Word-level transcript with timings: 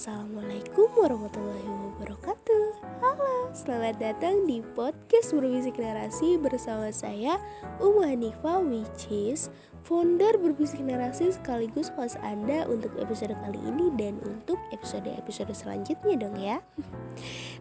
Assalamualaikum 0.00 0.88
warahmatullahi 0.96 1.68
wabarakatuh. 1.68 2.64
Halo, 3.04 3.52
selamat 3.52 4.00
datang 4.00 4.48
di 4.48 4.64
podcast 4.72 5.28
Berbisik 5.36 5.76
Narasi 5.76 6.40
bersama 6.40 6.88
saya 6.88 7.36
Umu 7.84 8.08
Hanifa 8.08 8.64
which 8.64 9.12
is 9.12 9.52
founder 9.84 10.40
Berbisik 10.40 10.80
Narasi 10.80 11.36
sekaligus 11.36 11.92
host 12.00 12.16
Anda 12.24 12.64
untuk 12.64 12.96
episode 12.96 13.36
kali 13.44 13.60
ini 13.60 13.92
dan 14.00 14.16
untuk 14.24 14.56
episode-episode 14.72 15.52
selanjutnya 15.52 16.16
dong 16.16 16.36
ya. 16.40 16.64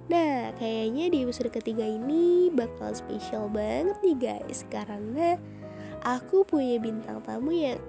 Nah, 0.07 0.55
kayaknya 0.55 1.11
di 1.11 1.27
episode 1.27 1.51
ketiga 1.51 1.83
ini 1.83 2.47
bakal 2.55 2.95
spesial 2.95 3.51
banget 3.51 3.99
nih 3.99 4.15
guys 4.15 4.63
Karena 4.71 5.35
aku 6.07 6.47
punya 6.47 6.79
bintang 6.79 7.19
tamu 7.19 7.51
yang 7.51 7.83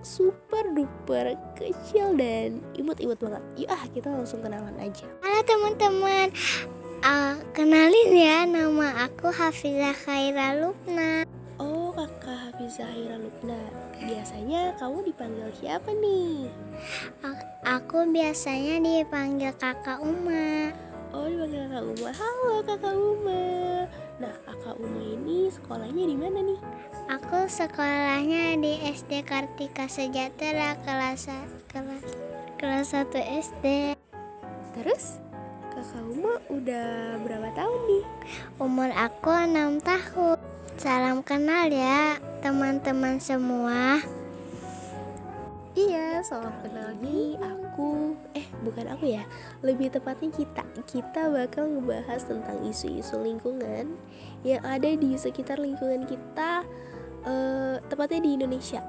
super 0.00 0.64
duper 0.72 1.36
kecil 1.56 2.16
dan 2.16 2.60
imut-imut 2.76 3.20
banget. 3.20 3.42
Yuk 3.60 3.70
ah 3.70 3.82
kita 3.92 4.08
langsung 4.08 4.40
kenalan 4.40 4.76
aja. 4.80 5.06
Halo 5.20 5.40
teman-teman, 5.44 6.32
uh, 7.04 7.36
kenalin 7.52 8.10
ya 8.16 8.48
nama 8.48 9.04
aku 9.04 9.28
Hafizah 9.28 9.92
Khaira 9.92 10.56
Lubna. 10.56 11.28
Oh 11.60 11.92
kakak 11.92 12.48
Hafizah 12.48 12.88
Khaira 12.88 13.20
Lubna. 13.20 13.60
Biasanya 14.00 14.72
kamu 14.80 15.04
dipanggil 15.12 15.52
siapa 15.60 15.92
nih? 15.92 16.48
Aku 17.68 18.08
biasanya 18.08 18.80
dipanggil 18.80 19.52
kakak 19.60 20.00
Uma. 20.00 20.72
Oh 21.12 21.28
dipanggil 21.28 21.68
kakak 21.68 21.84
Uma. 21.84 22.10
Halo 22.16 22.54
kakak 22.64 22.96
Uma. 22.96 23.44
Nah 24.20 24.36
kakak 24.44 24.76
Uma 24.76 25.00
ini 25.00 25.48
sekolahnya 25.48 26.04
di 26.04 26.12
mana 26.12 26.44
nih? 26.44 26.60
Aku 27.08 27.48
sekolahnya 27.48 28.60
di 28.60 28.76
SD 28.92 29.24
Kartika 29.24 29.88
Sejahtera 29.88 30.76
kelas 30.84 31.24
kelas 31.72 32.04
kelas 32.60 32.92
1 32.92 33.16
SD. 33.16 33.96
Terus 34.76 35.16
kakak 35.72 36.04
Uma 36.04 36.36
udah 36.52 37.16
berapa 37.24 37.48
tahun 37.56 37.80
nih? 37.88 38.04
Umur 38.60 38.92
aku 38.92 39.32
6 39.32 39.80
tahun. 39.80 40.36
Salam 40.76 41.24
kenal 41.24 41.72
ya 41.72 42.20
teman-teman 42.44 43.16
semua. 43.24 44.04
Iya, 45.78 46.18
salam 46.26 46.50
kenal 46.66 46.98
nih 46.98 47.38
aku 47.38 48.18
Eh, 48.34 48.42
bukan 48.66 48.90
aku 48.90 49.06
ya 49.06 49.22
Lebih 49.62 49.94
tepatnya 49.94 50.34
kita 50.34 50.66
Kita 50.82 51.30
bakal 51.30 51.78
ngebahas 51.78 52.26
tentang 52.26 52.58
isu-isu 52.66 53.22
lingkungan 53.22 53.94
Yang 54.42 54.62
ada 54.66 54.90
di 54.98 55.10
sekitar 55.14 55.62
lingkungan 55.62 56.10
kita 56.10 56.66
uh, 57.24 57.76
tepatnya 57.88 58.20
di 58.24 58.30
Indonesia. 58.40 58.80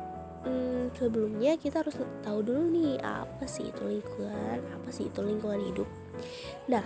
Hmm, 0.41 0.89
sebelumnya 0.97 1.53
kita 1.53 1.85
harus 1.85 1.93
tahu 2.25 2.39
dulu 2.41 2.65
nih 2.73 2.97
apa 3.05 3.45
sih 3.45 3.69
itu 3.69 3.83
lingkungan, 3.85 4.57
apa 4.73 4.89
sih 4.89 5.05
itu 5.05 5.21
lingkungan 5.21 5.61
hidup. 5.61 5.85
Nah, 6.65 6.81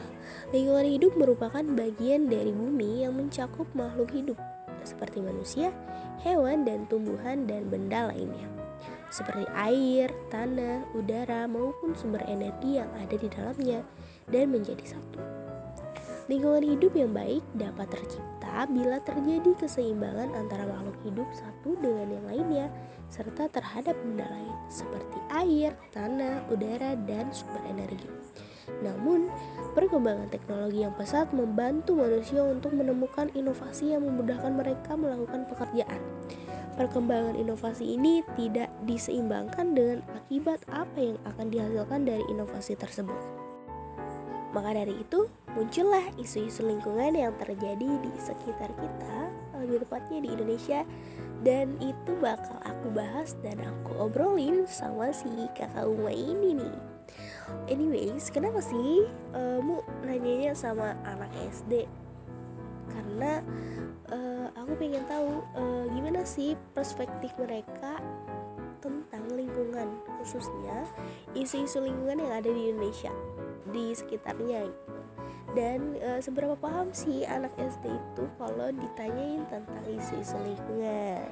lingkungan 0.51 0.83
hidup 0.83 1.15
merupakan 1.15 1.63
bagian 1.63 2.27
dari 2.27 2.51
bumi 2.51 3.07
yang 3.07 3.15
mencakup 3.15 3.67
makhluk 3.71 4.11
hidup 4.11 4.35
seperti 4.83 5.23
manusia, 5.23 5.71
hewan 6.21 6.67
dan 6.67 6.83
tumbuhan 6.91 7.47
dan 7.47 7.71
benda 7.71 8.11
lainnya. 8.11 8.54
Seperti 9.15 9.47
air, 9.55 10.11
tanah, 10.27 10.91
udara 10.91 11.47
maupun 11.47 11.95
sumber 11.95 12.19
energi 12.27 12.83
yang 12.83 12.91
ada 12.99 13.15
di 13.15 13.31
dalamnya 13.31 13.79
dan 14.27 14.51
menjadi 14.51 14.83
satu. 14.91 15.23
Lingkungan 16.27 16.75
hidup 16.75 16.91
yang 16.99 17.15
baik 17.15 17.39
dapat 17.55 17.95
tercipta 17.95 18.67
bila 18.67 18.99
terjadi 18.99 19.55
keseimbangan 19.55 20.35
antara 20.35 20.67
makhluk 20.67 20.99
hidup 21.07 21.29
satu 21.31 21.79
dengan 21.79 22.11
yang 22.11 22.25
lainnya, 22.27 22.67
serta 23.07 23.47
terhadap 23.47 23.95
benda 24.03 24.27
lain 24.27 24.55
seperti 24.67 25.15
air, 25.31 25.71
tanah, 25.95 26.43
udara, 26.51 26.99
dan 27.07 27.31
sumber 27.31 27.63
energi. 27.71 28.11
Namun, 28.83 29.31
perkembangan 29.77 30.27
teknologi 30.27 30.83
yang 30.83 30.91
pesat 30.97 31.31
membantu 31.31 31.95
manusia 31.95 32.43
untuk 32.43 32.75
menemukan 32.75 33.31
inovasi 33.31 33.95
yang 33.95 34.03
memudahkan 34.03 34.51
mereka 34.51 34.99
melakukan 34.99 35.47
pekerjaan. 35.47 36.03
Perkembangan 36.75 37.39
inovasi 37.39 37.95
ini 37.95 38.19
tidak 38.35 38.67
diseimbangkan 38.83 39.71
dengan 39.71 39.99
akibat 40.11 40.59
apa 40.67 40.99
yang 40.99 41.17
akan 41.23 41.47
dihasilkan 41.47 42.03
dari 42.03 42.23
inovasi 42.27 42.75
tersebut. 42.75 43.15
Maka 44.51 44.71
dari 44.71 44.95
itu, 44.99 45.27
muncullah 45.55 46.03
isu-isu 46.19 46.63
lingkungan 46.63 47.15
yang 47.15 47.35
terjadi 47.39 47.99
di 47.99 48.11
sekitar 48.19 48.71
kita, 48.75 49.17
lebih 49.59 49.87
tepatnya 49.87 50.19
di 50.23 50.29
Indonesia, 50.31 50.83
dan 51.43 51.75
itu 51.83 52.11
bakal 52.19 52.59
aku 52.63 52.87
bahas 52.95 53.35
dan 53.43 53.59
aku 53.59 53.95
obrolin 53.99 54.63
sama 54.67 55.11
si 55.11 55.27
kakak 55.55 55.83
Uma 55.83 56.11
ini 56.11 56.55
nih. 56.55 56.75
Anyways, 57.67 58.31
kenapa 58.31 58.63
sih 58.63 59.03
uh, 59.35 59.59
mu 59.59 59.83
nanyanya 60.03 60.55
sama 60.55 60.95
anak 61.03 61.31
SD? 61.51 61.87
Karena 62.91 63.41
uh, 64.11 64.47
aku 64.57 64.77
pengen 64.77 65.05
tahu 65.09 65.41
uh, 65.57 65.85
gimana 65.93 66.21
sih 66.25 66.53
perspektif 66.73 67.33
mereka 67.39 68.01
tentang 68.83 69.25
lingkungan, 69.33 69.97
khususnya 70.21 70.85
isu-isu 71.33 71.81
lingkungan 71.81 72.21
yang 72.21 72.33
ada 72.37 72.49
di 72.53 72.69
Indonesia 72.69 73.09
di 73.69 73.91
sekitarnya 73.91 74.69
gitu. 74.69 74.93
dan 75.55 75.95
e, 75.97 76.19
seberapa 76.19 76.53
paham 76.59 76.91
sih 76.91 77.23
anak 77.23 77.55
SD 77.55 77.87
itu 77.87 78.23
kalau 78.35 78.69
ditanyain 78.75 79.41
tentang 79.47 79.83
isu-isu 79.87 80.35
lingkungan 80.43 81.25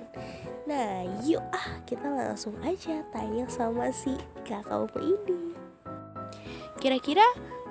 nah 0.63 1.03
yuk 1.27 1.43
ah 1.51 1.83
kita 1.83 2.07
langsung 2.07 2.55
aja 2.63 3.03
tanya 3.11 3.45
sama 3.51 3.91
si 3.91 4.15
kakak 4.47 4.89
ini 5.03 5.53
kira-kira 6.79 7.23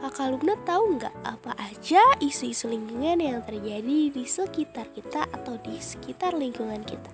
kakak 0.02 0.34
Luna 0.34 0.58
tahu 0.66 0.98
nggak 0.98 1.14
apa 1.22 1.54
aja 1.62 2.02
isu-isu 2.18 2.66
lingkungan 2.66 3.22
yang 3.22 3.38
terjadi 3.46 4.10
di 4.10 4.24
sekitar 4.26 4.90
kita 4.90 5.30
atau 5.30 5.54
di 5.62 5.78
sekitar 5.78 6.34
lingkungan 6.34 6.82
kita 6.82 7.06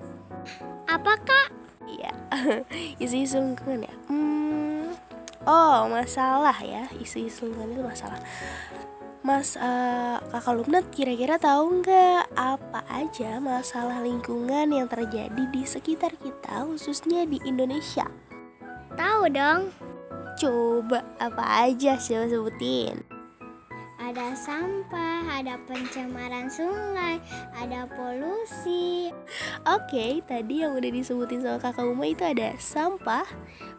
apakah 0.89 1.53
iya 1.85 2.17
isu-isu 3.05 3.45
lingkungan 3.45 3.85
ya 3.85 3.95
hmm, 4.09 4.97
Oh 5.49 5.89
masalah 5.89 6.57
ya 6.61 6.89
isu-isu 7.01 7.49
lingkungan 7.49 7.77
itu 7.77 7.83
masalah 7.85 8.21
Mas 9.25 9.61
uh, 9.61 10.17
kakak 10.33 10.55
Lumnat 10.57 10.85
kira-kira 10.89 11.37
tahu 11.37 11.85
nggak 11.85 12.33
apa 12.33 12.81
aja 12.89 13.37
masalah 13.37 14.01
lingkungan 14.01 14.73
yang 14.73 14.89
terjadi 14.89 15.45
di 15.53 15.69
sekitar 15.69 16.17
kita 16.17 16.65
khususnya 16.65 17.27
di 17.27 17.37
Indonesia? 17.45 18.09
Tahu 18.95 19.29
dong. 19.29 19.88
Coba 20.39 21.03
apa 21.19 21.67
aja 21.67 21.99
sih 21.99 22.15
sebutin? 22.15 23.03
Ada 23.99 24.39
sampah, 24.39 25.27
ada 25.27 25.59
pencemaran 25.67 26.47
sungai, 26.47 27.19
ada 27.59 27.91
polusi. 27.91 29.11
Oke, 29.67 30.23
tadi 30.31 30.63
yang 30.63 30.79
udah 30.79 30.95
disebutin 30.95 31.43
sama 31.43 31.59
kakak 31.59 31.91
Uma 31.91 32.07
itu 32.07 32.23
ada 32.23 32.55
sampah, 32.55 33.27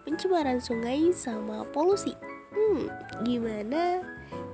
pencemaran 0.03 0.59
sungai 0.59 1.16
sama 1.16 1.64
polusi. 1.72 2.12
Hmm, 2.52 2.91
gimana 3.24 4.03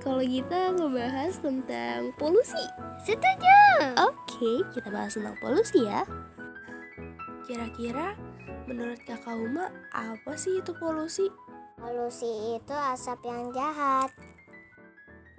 kalau 0.05 0.21
kita 0.21 0.77
ngebahas 0.77 1.41
tentang 1.41 2.13
polusi? 2.21 2.61
Setuju. 3.01 3.97
Oke, 3.97 4.61
kita 4.77 4.93
bahas 4.93 5.17
tentang 5.17 5.41
polusi 5.41 5.89
ya. 5.89 6.05
Kira-kira 7.49 8.13
menurut 8.69 9.01
kakak 9.09 9.33
Uma 9.33 9.73
apa 9.89 10.37
sih 10.37 10.61
itu 10.61 10.69
polusi? 10.77 11.33
Polusi 11.75 12.57
itu 12.57 12.75
asap 12.75 13.27
yang 13.27 13.51
jahat. 13.51 14.09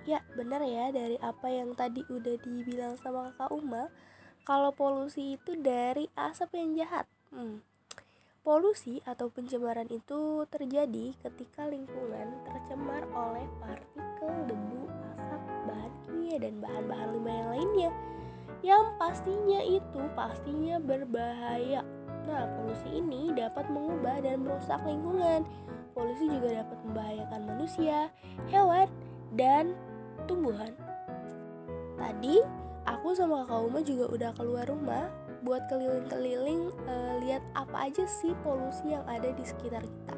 Ya, 0.07 0.23
benar 0.39 0.63
ya 0.63 0.95
dari 0.95 1.19
apa 1.19 1.51
yang 1.51 1.75
tadi 1.75 2.07
udah 2.07 2.37
dibilang 2.39 2.95
sama 3.01 3.35
kakak 3.35 3.51
Uma, 3.51 3.91
kalau 4.47 4.71
polusi 4.71 5.35
itu 5.35 5.59
dari 5.59 6.07
asap 6.15 6.55
yang 6.55 6.79
jahat. 6.79 7.07
Hmm, 7.35 7.65
Polusi 8.47 9.03
atau 9.03 9.27
pencemaran 9.27 9.91
itu 9.91 10.47
terjadi 10.47 11.19
ketika 11.19 11.67
lingkungan 11.67 12.31
tercemar 12.47 13.03
oleh 13.11 13.43
partikel 13.59 14.35
debu, 14.47 14.87
asap, 15.19 15.43
bahan 15.67 15.93
kimia, 16.07 16.39
dan 16.39 16.55
bahan-bahan 16.63 17.09
limbah 17.11 17.35
yang 17.35 17.51
lainnya 17.51 17.91
yang 18.63 18.95
pastinya 19.03 19.61
itu 19.67 20.01
pastinya 20.15 20.79
berbahaya. 20.79 21.83
Nah, 22.27 22.47
polusi 22.55 23.03
ini 23.03 23.35
dapat 23.35 23.67
mengubah 23.67 24.23
dan 24.23 24.43
merusak 24.43 24.79
lingkungan. 24.87 25.43
Polusi 25.97 26.29
juga 26.29 26.61
dapat 26.61 26.77
membahayakan 26.85 27.41
manusia, 27.49 28.13
hewan, 28.53 28.85
dan 29.33 29.73
tumbuhan. 30.29 30.77
Tadi 31.97 32.45
aku 32.85 33.17
sama 33.17 33.49
Kak 33.49 33.65
Uma 33.65 33.81
juga 33.81 34.13
udah 34.13 34.31
keluar 34.37 34.69
rumah 34.69 35.09
buat 35.41 35.65
keliling-keliling 35.73 36.69
uh, 36.85 37.17
lihat 37.25 37.41
apa 37.57 37.89
aja 37.89 38.05
sih 38.05 38.37
polusi 38.45 38.93
yang 38.93 39.09
ada 39.09 39.33
di 39.33 39.41
sekitar 39.41 39.81
kita. 39.81 40.15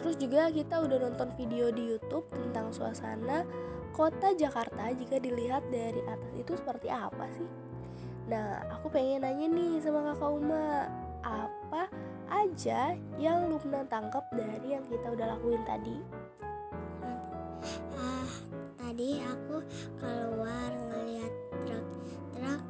Terus 0.00 0.16
juga 0.16 0.48
kita 0.48 0.80
udah 0.80 0.98
nonton 1.04 1.28
video 1.36 1.68
di 1.68 1.92
YouTube 1.92 2.24
tentang 2.32 2.72
suasana 2.72 3.44
kota 3.92 4.32
Jakarta 4.32 4.88
jika 4.96 5.20
dilihat 5.20 5.68
dari 5.68 6.00
atas 6.08 6.32
itu 6.32 6.56
seperti 6.56 6.88
apa 6.88 7.28
sih? 7.36 7.48
Nah, 8.30 8.64
aku 8.72 8.88
pengen 8.88 9.26
nanya 9.26 9.50
nih 9.50 9.82
sama 9.84 10.14
kakak 10.14 10.30
Uma, 10.32 10.88
apa 11.20 11.90
aja 12.30 12.94
yang 13.18 13.50
Lupna 13.50 13.82
tangkap 13.90 14.24
dari 14.32 14.78
yang 14.78 14.86
kita 14.86 15.10
udah 15.10 15.36
lakuin 15.36 15.62
tadi? 15.66 15.98
tadi 18.90 19.16
aku 19.22 19.64
keluar 19.96 20.70
ngeliat 20.92 21.32
truk-truk 21.64 22.62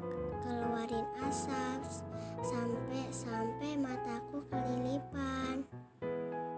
keluarin 0.46 1.06
asap 1.24 2.04
sampai 2.44 3.02
sampai 3.08 3.74
mataku 3.80 4.44
kelilipan. 4.52 5.64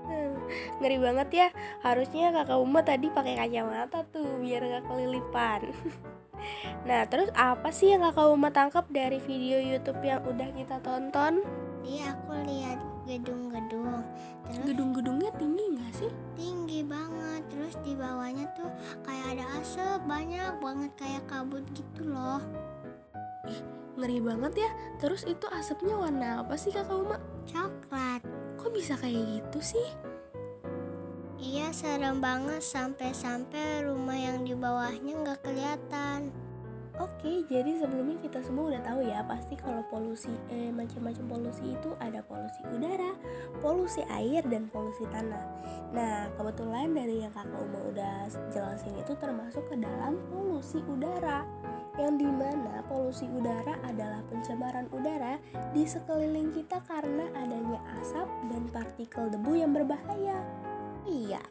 Hmm, 0.05 0.35
ngeri 0.83 0.99
banget 0.99 1.29
ya. 1.31 1.49
Harusnya 1.81 2.37
kakak 2.37 2.59
Uma 2.59 2.83
tadi 2.83 3.07
pakai 3.09 3.39
kacamata 3.39 4.03
tuh 4.11 4.45
biar 4.45 4.61
gak 4.61 4.93
kelilipan. 4.93 5.71
nah, 6.91 7.07
terus 7.07 7.33
apa 7.33 7.71
sih 7.71 7.97
yang 7.97 8.05
kakak 8.05 8.29
Uma 8.29 8.51
tangkap 8.51 8.91
dari 8.91 9.23
video 9.25 9.57
YouTube 9.57 10.05
yang 10.05 10.27
udah 10.27 10.53
kita 10.59 10.83
tonton? 10.85 11.47
Jadi 11.81 12.03
aku 12.03 12.35
lihat 12.45 12.92
gedung-gedung. 13.07 14.03
Terus 14.49 14.65
Gedung-gedungnya 14.67 15.31
tinggi 15.39 15.65
nggak 15.75 15.93
sih? 15.97 16.13
tinggi 16.37 16.81
banget. 16.83 17.43
Terus 17.53 17.75
di 17.85 17.93
bawahnya 17.95 18.47
tuh 18.57 18.71
kayak 19.05 19.39
ada 19.39 19.45
asap 19.61 20.01
banyak 20.09 20.53
banget 20.59 20.91
kayak 20.99 21.25
kabut 21.29 21.65
gitu 21.77 22.03
loh. 22.09 22.43
Ngeri 23.99 24.19
banget 24.25 24.67
ya. 24.67 24.71
Terus 24.99 25.23
itu 25.29 25.47
asapnya 25.53 25.95
warna 25.95 26.43
apa 26.43 26.55
sih 26.57 26.73
kakak 26.73 26.97
Uma? 26.97 27.19
Coklat. 27.45 28.23
Kok 28.57 28.71
bisa 28.73 28.97
kayak 28.97 29.21
gitu 29.39 29.61
sih? 29.61 29.89
Iya 31.43 31.75
serem 31.75 32.23
banget 32.23 32.63
sampai-sampai 32.63 33.83
rumah 33.83 34.15
yang 34.15 34.47
di 34.47 34.55
bawahnya 34.55 35.27
nggak 35.27 35.43
kelihatan. 35.43 36.31
Oke, 37.01 37.41
jadi 37.49 37.81
sebelumnya 37.81 38.21
kita 38.21 38.45
semua 38.45 38.69
udah 38.69 38.83
tahu 38.85 39.01
ya 39.01 39.25
pasti 39.25 39.57
kalau 39.57 39.81
polusi 39.89 40.29
eh 40.53 40.69
macam-macam 40.69 41.25
polusi 41.25 41.73
itu 41.73 41.91
ada 41.97 42.21
polusi 42.21 42.61
udara, 42.69 43.17
polusi 43.65 44.05
air 44.13 44.45
dan 44.45 44.69
polusi 44.69 45.09
tanah. 45.09 45.41
Nah, 45.97 46.29
kebetulan 46.37 46.93
dari 46.93 47.25
yang 47.25 47.33
Kakak 47.33 47.65
Uma 47.65 47.81
udah 47.97 48.17
jelasin 48.53 48.93
itu 49.01 49.17
termasuk 49.17 49.65
ke 49.73 49.81
dalam 49.81 50.21
polusi 50.29 50.85
udara. 50.85 51.49
Yang 51.97 52.25
di 52.25 52.29
mana 52.29 52.85
polusi 52.85 53.25
udara 53.25 53.77
adalah 53.89 54.21
pencemaran 54.29 54.85
udara 54.93 55.41
di 55.73 55.89
sekeliling 55.89 56.53
kita 56.53 56.77
karena 56.85 57.25
adanya 57.37 57.81
asap 58.01 58.29
dan 58.53 58.69
partikel 58.69 59.33
debu 59.33 59.53
yang 59.57 59.73
berbahaya. 59.73 60.45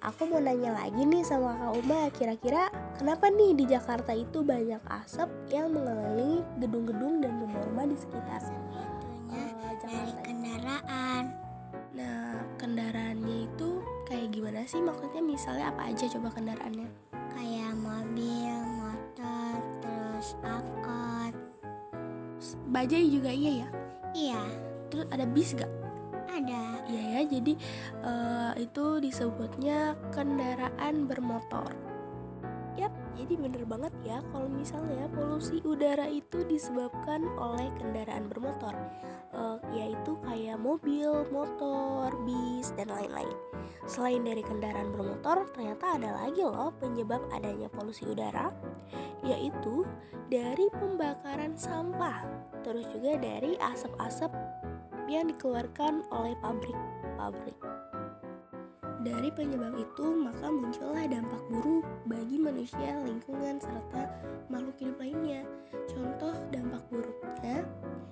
Aku 0.02 0.26
mau 0.26 0.42
nanya 0.42 0.74
lagi 0.74 1.06
nih 1.06 1.22
sama 1.22 1.54
Kak 1.62 1.78
Uma, 1.78 2.10
kira-kira 2.10 2.74
kenapa 2.98 3.30
nih 3.30 3.54
di 3.54 3.70
Jakarta 3.70 4.18
itu 4.18 4.42
banyak 4.42 4.82
asap 5.06 5.30
yang 5.54 5.70
mengelilingi 5.70 6.42
gedung-gedung 6.58 7.22
dan 7.22 7.38
rumah-rumah 7.38 7.86
di 7.86 7.94
sekitar 7.94 8.42
eh, 9.30 9.54
dari 9.78 10.14
kendaraan. 10.26 11.24
Nah, 11.94 12.42
kendaraannya 12.58 13.46
itu 13.46 13.78
kayak 14.10 14.34
gimana 14.34 14.66
sih? 14.66 14.82
Maksudnya 14.82 15.22
misalnya 15.22 15.70
apa 15.70 15.94
aja 15.94 16.10
coba 16.18 16.34
kendaraannya? 16.34 16.90
Kayak 17.38 17.74
mobil, 17.78 18.58
motor, 18.82 19.54
terus 19.86 20.34
angkot. 20.42 21.34
Bajai 22.74 23.06
juga 23.06 23.30
iya 23.30 23.52
ya? 23.62 23.70
Iya, 24.18 24.42
Terus 24.92 25.08
ada 25.08 25.24
bis 25.24 25.56
gak? 25.56 25.81
Ada. 26.32 26.64
Iya 26.88 27.04
ya, 27.18 27.22
jadi 27.28 27.54
eh, 28.04 28.52
itu 28.64 28.86
disebutnya 29.04 30.00
kendaraan 30.16 31.06
bermotor. 31.06 31.76
Yap, 32.80 32.96
jadi 33.20 33.36
bener 33.36 33.68
banget 33.68 33.92
ya 34.08 34.24
kalau 34.32 34.48
misalnya 34.48 35.12
polusi 35.12 35.60
udara 35.68 36.08
itu 36.08 36.48
disebabkan 36.48 37.28
oleh 37.36 37.68
kendaraan 37.76 38.32
bermotor, 38.32 38.74
Eh, 39.32 39.58
yaitu 39.72 40.20
kayak 40.28 40.60
mobil, 40.60 41.24
motor, 41.32 42.12
bis, 42.28 42.76
dan 42.76 42.92
lain-lain. 42.92 43.32
Selain 43.88 44.20
dari 44.28 44.44
kendaraan 44.44 44.92
bermotor, 44.92 45.48
ternyata 45.56 45.96
ada 45.96 46.12
lagi 46.20 46.44
loh 46.44 46.76
penyebab 46.84 47.24
adanya 47.32 47.72
polusi 47.72 48.04
udara, 48.04 48.52
yaitu 49.24 49.88
dari 50.28 50.68
pembakaran 50.76 51.56
sampah, 51.56 52.28
terus 52.60 52.84
juga 52.92 53.24
dari 53.24 53.56
asap-asap 53.56 54.36
yang 55.10 55.30
dikeluarkan 55.30 56.06
oleh 56.12 56.34
pabrik-pabrik. 56.44 57.58
Dari 59.02 59.34
penyebab 59.34 59.74
itu, 59.82 60.14
maka 60.14 60.46
muncullah 60.54 61.10
dampak 61.10 61.42
buruk 61.50 61.82
bagi 62.06 62.38
manusia, 62.38 63.02
lingkungan, 63.02 63.58
serta 63.58 64.14
makhluk 64.46 64.78
hidup 64.78 65.02
lainnya. 65.02 65.42
Contoh 65.90 66.38
dampak 66.54 66.86
buruknya, 66.94 67.66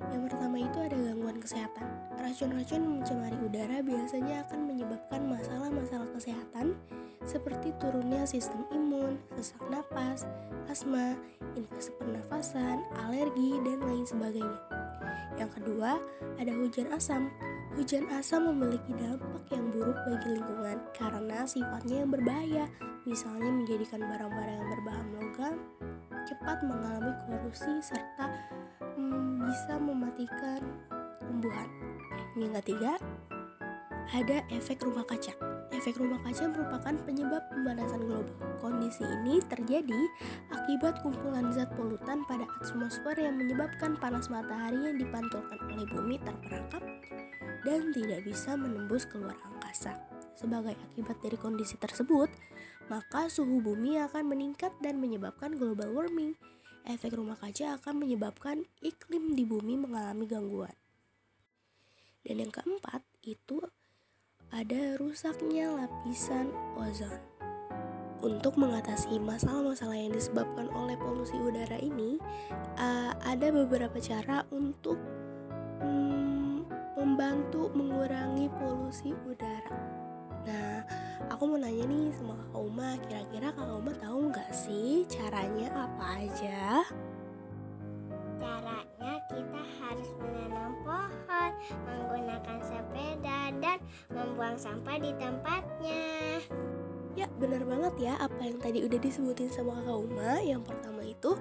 yang 0.09 0.25
pertama 0.25 0.57
itu 0.57 0.77
ada 0.81 0.97
gangguan 0.97 1.37
kesehatan. 1.37 1.85
Racun-racun 2.17 2.81
mencemari 2.81 3.37
udara 3.37 3.85
biasanya 3.85 4.49
akan 4.49 4.65
menyebabkan 4.65 5.21
masalah-masalah 5.29 6.09
kesehatan 6.17 6.73
seperti 7.21 7.69
turunnya 7.77 8.25
sistem 8.25 8.65
imun, 8.73 9.21
sesak 9.37 9.61
napas, 9.69 10.25
asma, 10.65 11.13
infeksi 11.53 11.93
pernafasan, 12.01 12.81
alergi, 13.05 13.61
dan 13.61 13.77
lain 13.85 14.09
sebagainya. 14.09 14.68
Yang 15.39 15.51
kedua, 15.55 15.95
ada 16.35 16.51
hujan 16.51 16.91
asam. 16.91 17.31
Hujan 17.79 18.11
asam 18.11 18.51
memiliki 18.51 18.91
dampak 18.91 19.47
yang 19.55 19.71
buruk 19.71 19.95
bagi 20.03 20.35
lingkungan 20.35 20.83
karena 20.91 21.47
sifatnya 21.47 22.03
yang 22.03 22.11
berbahaya, 22.11 22.65
misalnya 23.07 23.47
menjadikan 23.47 24.03
barang-barang 24.03 24.55
yang 24.59 24.69
berbahan 24.75 25.07
logam 25.15 25.55
cepat 26.27 26.59
mengalami 26.61 27.15
korupsi 27.25 27.71
serta 27.79 28.27
mm, 28.99 29.47
bisa 29.47 29.79
mematikan 29.79 30.61
tumbuhan. 31.23 31.69
Yang 32.35 32.51
ketiga, 32.61 32.99
ada 34.11 34.37
efek 34.51 34.83
rumah 34.83 35.07
kaca. 35.07 35.48
Efek 35.69 36.01
rumah 36.01 36.17
kaca 36.25 36.49
merupakan 36.49 36.95
penyebab 37.05 37.45
pemanasan 37.53 38.01
global. 38.01 38.33
Kondisi 38.57 39.05
ini 39.05 39.37
terjadi 39.45 40.01
akibat 40.49 41.05
kumpulan 41.05 41.53
zat 41.53 41.69
polutan 41.77 42.25
pada 42.25 42.49
atmosfer 42.57 43.13
yang 43.21 43.37
menyebabkan 43.37 43.93
panas 44.01 44.33
matahari 44.33 44.89
yang 44.89 44.97
dipantulkan 44.97 45.61
oleh 45.69 45.85
bumi 45.85 46.17
terperangkap 46.25 46.81
dan 47.63 47.93
tidak 47.93 48.25
bisa 48.25 48.57
menembus 48.57 49.05
keluar 49.05 49.37
angkasa. 49.45 49.93
Sebagai 50.33 50.73
akibat 50.89 51.21
dari 51.21 51.37
kondisi 51.37 51.77
tersebut, 51.77 52.33
maka 52.89 53.29
suhu 53.29 53.61
bumi 53.61 54.01
akan 54.01 54.25
meningkat 54.25 54.73
dan 54.81 54.97
menyebabkan 54.97 55.53
global 55.53 55.93
warming. 55.93 56.33
Efek 56.89 57.13
rumah 57.13 57.37
kaca 57.37 57.77
akan 57.77 58.01
menyebabkan 58.01 58.65
iklim 58.81 59.37
di 59.37 59.45
bumi 59.45 59.77
mengalami 59.77 60.25
gangguan. 60.25 60.73
Dan 62.25 62.41
yang 62.41 62.49
keempat 62.49 63.05
itu 63.21 63.61
ada 64.49 64.97
rusaknya 64.97 65.69
lapisan 65.69 66.49
ozon. 66.73 67.21
Untuk 68.19 68.59
mengatasi 68.59 69.21
masalah-masalah 69.21 69.95
yang 69.95 70.11
disebabkan 70.11 70.67
oleh 70.75 70.99
polusi 70.99 71.37
udara 71.39 71.79
ini, 71.79 72.19
ada 73.23 73.47
beberapa 73.53 73.95
cara 74.01 74.43
untuk 74.51 74.99
mm, 75.79 76.67
membantu 76.99 77.71
mengurangi 77.71 78.51
polusi 78.59 79.15
udara. 79.23 79.77
Nah, 80.43 80.83
aku 81.31 81.55
mau 81.55 81.59
nanya 81.61 81.87
nih 81.87 82.11
sama 82.17 82.35
Kak 82.35 82.59
Uma, 82.59 82.89
kira-kira 83.07 83.55
Kak 83.55 83.71
Uma 83.71 83.93
tahu 84.01 84.33
nggak 84.33 84.51
sih 84.51 85.07
caranya 85.07 85.87
apa 85.87 86.05
aja? 86.25 86.83
Caranya 88.35 88.98
kita 89.29 89.61
harus 89.77 90.09
menanam 90.17 90.73
pohon, 90.81 91.51
menggunakan 91.85 92.57
sepeda, 92.65 93.53
dan 93.61 93.77
membuang 94.09 94.57
sampah 94.57 94.97
di 94.97 95.13
tempatnya. 95.21 96.41
Ya, 97.13 97.27
benar 97.37 97.61
banget 97.65 97.93
ya 97.99 98.13
apa 98.17 98.41
yang 98.41 98.57
tadi 98.57 98.81
udah 98.85 98.97
disebutin 98.97 99.49
sama 99.53 99.77
Kakak 99.81 99.97
Uma. 100.01 100.33
Yang 100.41 100.61
pertama 100.73 101.01
itu 101.05 101.31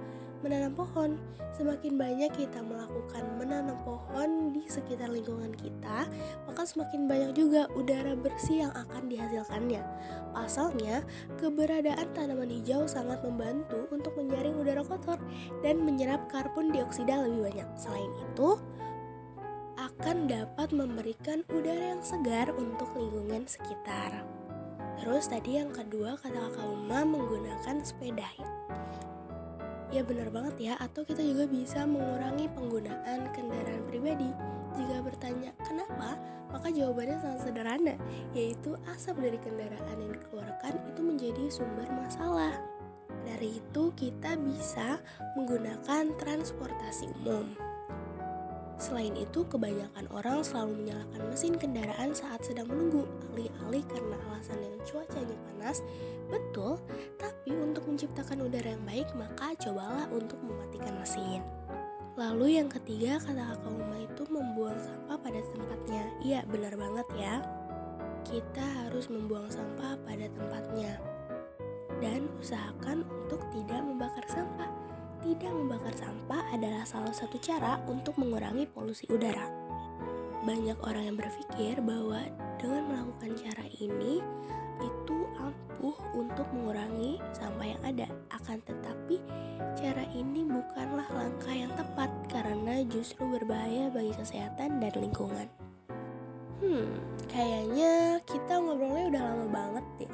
menanam 0.45 0.73
pohon. 0.75 1.19
Semakin 1.57 1.99
banyak 1.99 2.31
kita 2.39 2.63
melakukan 2.63 3.25
menanam 3.35 3.75
pohon 3.83 4.55
di 4.55 4.63
sekitar 4.71 5.11
lingkungan 5.11 5.51
kita, 5.59 6.07
maka 6.47 6.63
semakin 6.63 7.11
banyak 7.11 7.35
juga 7.35 7.67
udara 7.75 8.15
bersih 8.15 8.69
yang 8.69 8.73
akan 8.77 9.11
dihasilkannya. 9.11 9.83
Pasalnya, 10.31 11.03
keberadaan 11.41 12.15
tanaman 12.15 12.53
hijau 12.53 12.87
sangat 12.87 13.19
membantu 13.27 13.91
untuk 13.91 14.15
menyaring 14.15 14.55
udara 14.55 14.87
kotor 14.87 15.19
dan 15.67 15.83
menyerap 15.83 16.31
karbon 16.31 16.71
dioksida 16.71 17.27
lebih 17.27 17.51
banyak. 17.51 17.69
Selain 17.75 18.13
itu, 18.23 18.61
akan 19.79 20.27
dapat 20.27 20.75
memberikan 20.75 21.47
udara 21.55 21.95
yang 21.95 22.03
segar 22.03 22.51
untuk 22.55 22.91
lingkungan 22.99 23.47
sekitar. 23.47 24.27
Terus 24.99 25.31
tadi 25.31 25.63
yang 25.63 25.71
kedua 25.71 26.19
kata 26.19 26.51
kakak 26.51 26.67
Uma 26.67 27.07
menggunakan 27.07 27.87
sepeda. 27.87 28.27
Ya 29.89 30.05
benar 30.05 30.29
banget 30.29 30.57
ya, 30.61 30.75
atau 30.77 31.01
kita 31.01 31.25
juga 31.25 31.49
bisa 31.49 31.89
mengurangi 31.89 32.45
penggunaan 32.53 33.33
kendaraan 33.33 33.89
pribadi. 33.89 34.29
Jika 34.77 35.01
bertanya 35.01 35.51
kenapa, 35.65 36.21
maka 36.53 36.69
jawabannya 36.69 37.17
sangat 37.17 37.41
sederhana, 37.49 37.95
yaitu 38.37 38.77
asap 38.93 39.17
dari 39.25 39.41
kendaraan 39.41 39.97
yang 39.97 40.13
dikeluarkan 40.13 40.77
itu 40.93 41.01
menjadi 41.01 41.45
sumber 41.49 41.89
masalah. 41.89 42.53
Dari 43.25 43.65
itu 43.65 43.93
kita 43.97 44.37
bisa 44.37 45.01
menggunakan 45.41 46.13
transportasi 46.21 47.09
umum. 47.25 47.68
Selain 48.79 49.11
itu, 49.19 49.43
kebanyakan 49.51 50.07
orang 50.15 50.47
selalu 50.47 50.87
menyalakan 50.87 51.23
mesin 51.27 51.59
kendaraan 51.59 52.15
saat 52.15 52.47
sedang 52.47 52.71
menunggu, 52.71 53.11
alih-alih 53.35 53.83
karena 53.91 54.17
alasan 54.31 54.63
yang 54.63 54.79
cuacanya 54.87 55.35
panas. 55.51 55.83
Betul, 56.31 56.79
tapi 57.19 57.59
untuk 57.59 57.91
menciptakan 57.91 58.47
udara 58.47 58.79
yang 58.79 58.85
baik, 58.87 59.11
maka 59.19 59.59
cobalah 59.59 60.07
untuk 60.15 60.39
mematikan 60.47 60.95
mesin. 60.95 61.43
Lalu 62.15 62.63
yang 62.63 62.71
ketiga, 62.71 63.19
kata 63.19 63.43
kakak 63.55 63.67
Uma 63.67 63.99
itu 63.99 64.23
membuang 64.31 64.79
sampah 64.79 65.19
pada 65.23 65.41
tempatnya. 65.43 66.03
Iya, 66.23 66.41
benar 66.47 66.75
banget 66.79 67.09
ya. 67.19 67.35
Kita 68.27 68.63
harus 68.87 69.11
membuang 69.11 69.51
sampah 69.51 69.99
pada 70.07 70.27
tempatnya. 70.27 71.03
Dan 71.99 72.31
usahakan 72.39 73.03
untuk 73.27 73.43
tidak 73.51 73.83
membakar 73.83 74.23
sampah 74.31 74.88
tidak 75.23 75.53
membakar 75.53 75.95
sampah 75.97 76.43
adalah 76.55 76.83
salah 76.87 77.15
satu 77.15 77.37
cara 77.43 77.83
untuk 77.91 78.15
mengurangi 78.17 78.69
polusi 78.71 79.05
udara. 79.11 79.47
Banyak 80.47 80.79
orang 80.81 81.13
yang 81.13 81.17
berpikir 81.19 81.83
bahwa 81.83 82.23
dengan 82.57 82.83
melakukan 82.89 83.33
cara 83.37 83.65
ini 83.83 84.23
itu 84.79 85.19
ampuh 85.39 85.97
untuk 86.15 86.47
mengurangi 86.55 87.19
sampah 87.35 87.67
yang 87.67 87.83
ada. 87.83 88.09
Akan 88.31 88.63
tetapi, 88.63 89.19
cara 89.75 90.07
ini 90.15 90.47
bukanlah 90.47 91.07
langkah 91.11 91.55
yang 91.55 91.75
tepat 91.75 92.11
karena 92.31 92.83
justru 92.87 93.27
berbahaya 93.27 93.91
bagi 93.91 94.15
kesehatan 94.15 94.79
dan 94.79 94.95
lingkungan. 94.95 95.47
Hmm, 96.59 96.91
kayaknya 97.31 98.19
kita 98.27 98.59
ngobrolnya 98.59 99.15
udah 99.15 99.23
lama 99.23 99.47
banget 99.47 99.85
deh. 100.03 100.13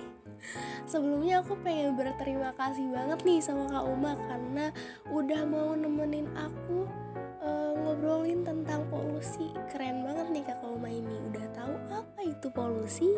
Sebelumnya 0.84 1.40
aku 1.40 1.56
pengen 1.64 1.96
berterima 1.96 2.52
kasih 2.54 2.86
banget 2.92 3.20
nih 3.24 3.40
sama 3.40 3.66
Kak 3.68 3.84
Uma 3.88 4.12
karena 4.28 4.66
udah 5.08 5.42
mau 5.48 5.72
nemenin 5.72 6.28
aku 6.36 6.84
uh, 7.40 7.72
ngobrolin 7.74 8.44
tentang 8.44 8.84
polusi. 8.92 9.50
Keren 9.72 10.04
banget 10.04 10.26
nih 10.30 10.44
Kak 10.44 10.64
Uma 10.64 10.88
ini 10.92 11.16
udah 11.32 11.46
tahu 11.56 11.74
apa 11.90 12.20
itu 12.24 12.46
polusi, 12.52 13.10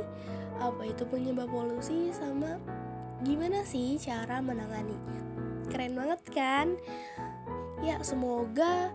apa 0.62 0.82
itu 0.86 1.02
penyebab 1.06 1.50
polusi 1.50 2.14
sama 2.14 2.58
gimana 3.24 3.64
sih 3.66 3.96
cara 3.98 4.38
menanganinya. 4.44 5.22
Keren 5.72 5.98
banget 5.98 6.20
kan? 6.30 6.66
Ya, 7.84 8.00
semoga 8.00 8.88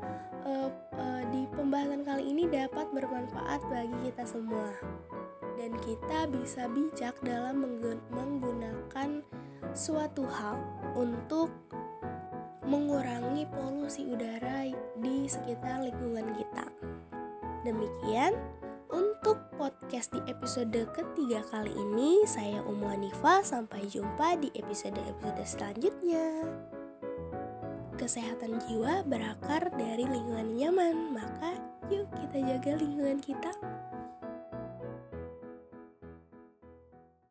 uh, 0.45 0.69
uh, 0.97 1.21
di 1.29 1.45
pembahasan 1.53 2.01
kali 2.01 2.33
ini 2.33 2.49
dapat 2.49 2.89
bermanfaat 2.89 3.61
bagi 3.69 3.97
kita 4.09 4.25
semua 4.25 4.73
dan 5.61 5.77
kita 5.85 6.25
bisa 6.33 6.65
bijak 6.73 7.13
dalam 7.21 7.61
menggunakan 8.09 9.21
suatu 9.77 10.25
hal 10.25 10.57
untuk 10.97 11.53
mengurangi 12.65 13.45
polusi 13.45 14.09
udara 14.09 14.65
di 14.97 15.29
sekitar 15.29 15.85
lingkungan 15.85 16.33
kita. 16.33 16.65
Demikian 17.61 18.33
untuk 18.89 19.37
podcast 19.53 20.09
di 20.09 20.21
episode 20.25 20.81
ketiga 20.97 21.45
kali 21.53 21.69
ini, 21.77 22.25
saya 22.25 22.65
Umu 22.65 22.89
Hanifa. 22.89 23.45
Sampai 23.45 23.85
jumpa 23.85 24.41
di 24.41 24.49
episode-episode 24.57 25.45
selanjutnya. 25.45 26.41
Kesehatan 28.01 28.57
jiwa 28.65 29.05
berakar 29.05 29.69
dari 29.77 30.09
lingkungan 30.09 30.57
nyaman, 30.57 31.13
maka 31.13 31.53
yuk 31.93 32.09
kita 32.17 32.49
jaga 32.49 32.81
lingkungan 32.81 33.21
kita. 33.21 33.53